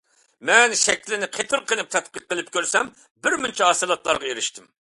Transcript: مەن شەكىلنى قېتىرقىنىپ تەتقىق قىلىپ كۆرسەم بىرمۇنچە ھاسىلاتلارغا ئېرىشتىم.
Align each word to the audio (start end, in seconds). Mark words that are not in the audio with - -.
مەن 0.49 0.71
شەكىلنى 0.79 1.29
قېتىرقىنىپ 1.35 1.93
تەتقىق 1.97 2.27
قىلىپ 2.33 2.51
كۆرسەم 2.57 2.93
بىرمۇنچە 3.27 3.73
ھاسىلاتلارغا 3.73 4.33
ئېرىشتىم. 4.33 4.71